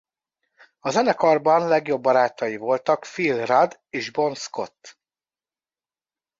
A 0.79 0.89
zenekarban 0.89 1.67
legjobb 1.67 2.01
barátai 2.01 2.55
voltak 2.57 3.05
Phil 3.13 3.45
Rudd 3.45 3.71
és 3.89 4.11
Bon 4.11 4.35
Scott. 4.35 4.99